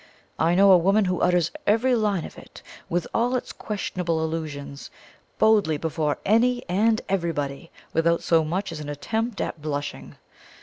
[0.39, 4.89] I know a woman who utters every line of it, with all its questionable allusions,
[5.37, 10.15] boldly before any and everybody, without so much as an attempt at blushing.